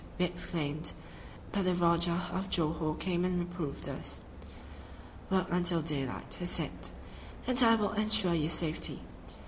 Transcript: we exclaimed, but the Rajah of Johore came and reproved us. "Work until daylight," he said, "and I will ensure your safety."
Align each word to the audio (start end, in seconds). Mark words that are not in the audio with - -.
we 0.17 0.25
exclaimed, 0.25 0.93
but 1.51 1.61
the 1.63 1.75
Rajah 1.75 2.31
of 2.33 2.49
Johore 2.49 2.95
came 2.95 3.23
and 3.23 3.37
reproved 3.37 3.87
us. 3.87 4.21
"Work 5.29 5.45
until 5.51 5.83
daylight," 5.83 6.37
he 6.39 6.47
said, 6.47 6.89
"and 7.45 7.61
I 7.61 7.75
will 7.75 7.91
ensure 7.91 8.33
your 8.33 8.49
safety." 8.49 9.01